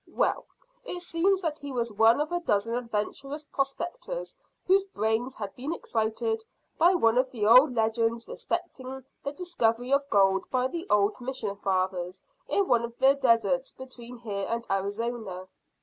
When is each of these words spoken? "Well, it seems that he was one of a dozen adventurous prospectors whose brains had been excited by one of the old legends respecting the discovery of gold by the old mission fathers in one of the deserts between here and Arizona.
"Well, 0.09 0.45
it 0.83 1.01
seems 1.01 1.43
that 1.43 1.59
he 1.59 1.71
was 1.71 1.93
one 1.93 2.19
of 2.19 2.31
a 2.31 2.39
dozen 2.39 2.73
adventurous 2.73 3.45
prospectors 3.45 4.35
whose 4.65 4.83
brains 4.83 5.35
had 5.35 5.55
been 5.55 5.75
excited 5.75 6.43
by 6.79 6.95
one 6.95 7.19
of 7.19 7.29
the 7.29 7.45
old 7.45 7.75
legends 7.75 8.27
respecting 8.27 9.05
the 9.23 9.31
discovery 9.31 9.93
of 9.93 10.09
gold 10.09 10.49
by 10.49 10.69
the 10.69 10.87
old 10.89 11.21
mission 11.21 11.55
fathers 11.55 12.19
in 12.47 12.67
one 12.67 12.83
of 12.83 12.97
the 12.97 13.13
deserts 13.13 13.73
between 13.73 14.17
here 14.17 14.47
and 14.49 14.65
Arizona. 14.71 15.47